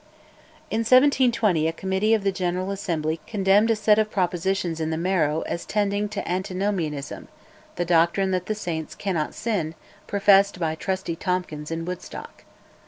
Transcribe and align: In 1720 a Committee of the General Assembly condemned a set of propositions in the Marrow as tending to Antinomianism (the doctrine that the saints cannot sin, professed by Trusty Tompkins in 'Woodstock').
In 0.71 0.79
1720 0.79 1.67
a 1.67 1.71
Committee 1.71 2.15
of 2.15 2.23
the 2.23 2.31
General 2.31 2.71
Assembly 2.71 3.19
condemned 3.27 3.69
a 3.69 3.75
set 3.75 3.99
of 3.99 4.09
propositions 4.09 4.79
in 4.79 4.89
the 4.89 4.97
Marrow 4.97 5.41
as 5.41 5.63
tending 5.63 6.09
to 6.09 6.27
Antinomianism 6.27 7.27
(the 7.75 7.85
doctrine 7.85 8.31
that 8.31 8.47
the 8.47 8.55
saints 8.55 8.95
cannot 8.95 9.35
sin, 9.35 9.75
professed 10.07 10.59
by 10.59 10.73
Trusty 10.73 11.15
Tompkins 11.15 11.69
in 11.69 11.85
'Woodstock'). 11.85 12.45